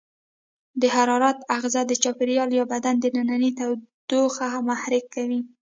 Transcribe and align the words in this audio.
د 0.81 0.83
حرارت 0.95 1.37
آخذه 1.55 1.81
د 1.87 1.91
چاپیریال 2.03 2.49
یا 2.59 2.63
بدن 2.73 2.95
دننۍ 2.99 3.51
تودوخه 3.57 4.47
محرک 4.69 5.05
کوي. 5.15 5.39